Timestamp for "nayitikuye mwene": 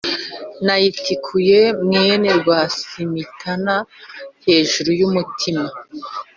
0.65-2.29